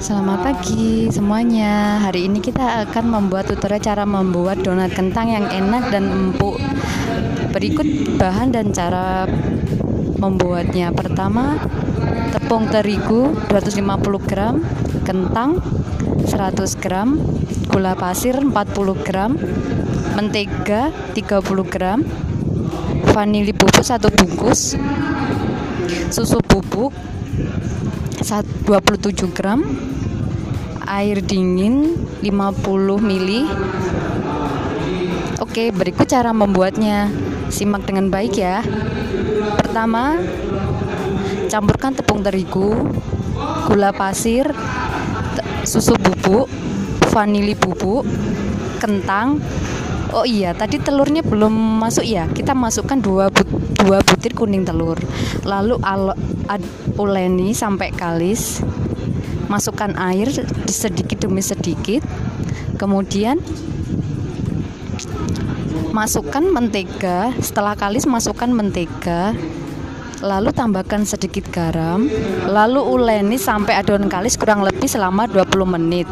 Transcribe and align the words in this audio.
Selamat 0.00 0.40
pagi 0.40 1.12
semuanya. 1.12 2.00
Hari 2.00 2.24
ini 2.24 2.40
kita 2.40 2.88
akan 2.88 3.04
membuat 3.12 3.52
tutorial 3.52 3.84
cara 3.84 4.08
membuat 4.08 4.64
donat 4.64 4.96
kentang 4.96 5.28
yang 5.28 5.44
enak 5.44 5.92
dan 5.92 6.08
empuk. 6.08 6.56
Berikut 7.52 7.84
bahan 8.16 8.56
dan 8.56 8.72
cara 8.72 9.28
membuatnya. 10.16 10.88
Pertama, 10.96 11.60
tepung 12.32 12.72
terigu 12.72 13.36
250 13.52 14.24
gram, 14.24 14.64
kentang 15.04 15.60
100 16.24 16.80
gram, 16.80 17.20
gula 17.68 17.92
pasir 17.92 18.40
40 18.40 18.96
gram, 19.04 19.36
mentega 20.16 20.96
30 21.12 21.44
gram, 21.68 22.00
vanili 23.12 23.52
bubuk 23.52 23.84
1 23.84 24.00
bungkus, 24.00 24.80
susu 26.08 26.40
bubuk 26.40 26.96
27 28.20 29.36
gram 29.36 29.60
air 30.86 31.20
dingin 31.20 31.98
50 32.22 33.02
ml 33.02 33.30
Oke 35.36 35.68
berikut 35.68 36.08
cara 36.08 36.32
membuatnya. 36.32 37.12
Simak 37.52 37.84
dengan 37.84 38.08
baik 38.08 38.40
ya. 38.40 38.64
Pertama 39.60 40.16
campurkan 41.46 41.92
tepung 41.92 42.24
terigu 42.24 42.72
gula 43.68 43.92
pasir 43.92 44.50
susu 45.62 45.94
bubuk 45.96 46.48
vanili 47.12 47.52
bubuk 47.54 48.04
kentang 48.80 49.40
Oh 50.14 50.22
iya, 50.22 50.54
tadi 50.54 50.78
telurnya 50.78 51.24
belum 51.26 51.50
masuk 51.82 52.06
ya. 52.06 52.30
Kita 52.30 52.54
masukkan 52.54 52.98
dua, 52.98 53.26
but, 53.30 53.46
dua 53.82 54.02
butir 54.06 54.34
kuning 54.38 54.62
telur. 54.62 54.98
Lalu 55.42 55.78
uleni 56.94 57.50
sampai 57.56 57.90
kalis. 57.90 58.62
Masukkan 59.50 59.94
air 59.98 60.30
sedikit 60.66 61.26
demi 61.26 61.42
sedikit. 61.42 62.02
Kemudian 62.78 63.42
masukkan 65.90 66.44
mentega. 66.44 67.34
Setelah 67.42 67.74
kalis 67.74 68.06
masukkan 68.06 68.50
mentega. 68.50 69.34
Lalu 70.16 70.48
tambahkan 70.48 71.04
sedikit 71.04 71.44
garam, 71.52 72.08
lalu 72.48 72.80
uleni 72.80 73.36
sampai 73.36 73.76
adonan 73.76 74.08
kalis 74.08 74.40
kurang 74.40 74.64
lebih 74.64 74.88
selama 74.88 75.28
20 75.28 75.76
menit. 75.76 76.08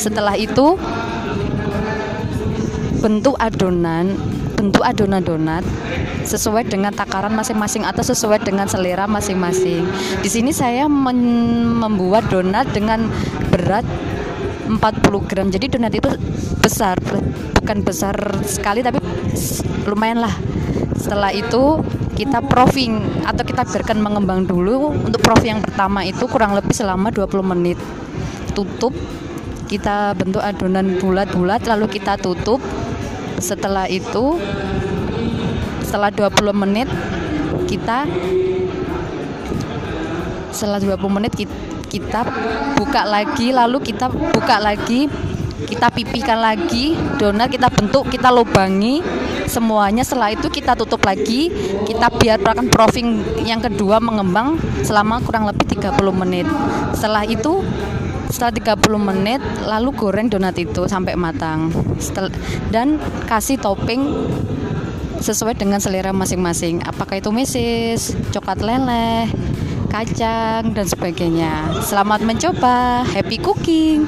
Setelah 0.00 0.40
itu 0.40 0.80
bentuk 3.00 3.36
adonan 3.38 4.16
bentuk 4.56 4.80
adonan 4.80 5.20
donat 5.20 5.62
sesuai 6.24 6.66
dengan 6.66 6.90
takaran 6.90 7.36
masing-masing 7.36 7.84
atau 7.84 8.02
sesuai 8.02 8.42
dengan 8.42 8.66
selera 8.66 9.04
masing-masing. 9.06 9.84
Di 10.24 10.28
sini 10.32 10.50
saya 10.50 10.88
membuat 10.88 12.32
donat 12.32 12.66
dengan 12.72 13.06
berat 13.52 13.84
40 14.66 15.28
gram. 15.28 15.46
Jadi 15.52 15.70
donat 15.70 15.94
itu 15.94 16.10
besar, 16.58 16.98
bukan 17.62 17.84
besar 17.86 18.16
sekali 18.42 18.82
tapi 18.82 18.98
lumayan 19.86 20.26
lah. 20.26 20.34
Setelah 20.98 21.30
itu 21.30 21.84
kita 22.16 22.42
proofing 22.42 23.22
atau 23.28 23.44
kita 23.46 23.62
biarkan 23.62 24.00
mengembang 24.02 24.48
dulu. 24.48 24.90
Untuk 24.90 25.20
prof 25.22 25.44
yang 25.44 25.62
pertama 25.62 26.02
itu 26.02 26.26
kurang 26.26 26.56
lebih 26.56 26.74
selama 26.74 27.12
20 27.12 27.52
menit. 27.54 27.78
Tutup 28.56 28.96
kita 29.66 30.14
bentuk 30.14 30.40
adonan 30.40 30.96
bulat-bulat 31.02 31.66
lalu 31.66 31.86
kita 31.90 32.14
tutup 32.16 32.62
setelah 33.38 33.86
itu 33.88 34.40
setelah 35.84 36.10
20 36.10 36.62
menit 36.66 36.88
kita 37.70 38.08
setelah 40.50 40.80
20 40.80 41.16
menit 41.16 41.32
kita 41.86 42.20
buka 42.76 43.02
lagi 43.04 43.52
lalu 43.52 43.78
kita 43.84 44.08
buka 44.08 44.56
lagi 44.58 45.08
kita 45.66 45.88
pipihkan 45.88 46.38
lagi 46.38 46.92
donat 47.16 47.48
kita 47.48 47.72
bentuk 47.72 48.12
kita 48.12 48.28
lubangi 48.28 49.00
semuanya. 49.48 50.02
Setelah 50.04 50.34
itu 50.34 50.52
kita 50.52 50.76
tutup 50.76 51.00
lagi 51.06 51.48
kita 51.86 52.12
biarkan 52.12 52.68
proofing 52.68 53.24
yang 53.46 53.62
kedua 53.62 54.02
mengembang 54.02 54.60
selama 54.84 55.22
kurang 55.24 55.48
lebih 55.48 55.64
30 55.64 55.96
menit. 56.12 56.46
Setelah 56.92 57.24
itu 57.24 57.64
setelah 58.30 58.78
30 58.78 59.08
menit 59.12 59.40
lalu 59.64 59.90
goreng 59.94 60.28
donat 60.30 60.56
itu 60.58 60.86
sampai 60.86 61.14
matang. 61.14 61.70
Setel, 61.98 62.30
dan 62.70 62.98
kasih 63.26 63.58
topping 63.58 64.06
sesuai 65.20 65.56
dengan 65.56 65.80
selera 65.80 66.12
masing-masing. 66.12 66.84
Apakah 66.84 67.18
itu 67.18 67.32
mesis, 67.32 68.12
coklat 68.30 68.60
leleh, 68.60 69.26
kacang 69.88 70.76
dan 70.76 70.86
sebagainya. 70.86 71.80
Selamat 71.80 72.20
mencoba 72.22 73.06
happy 73.06 73.40
cooking 73.40 74.04